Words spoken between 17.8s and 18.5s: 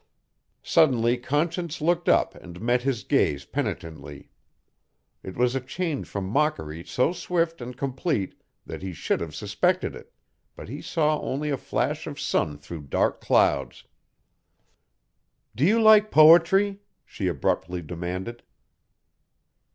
demanded.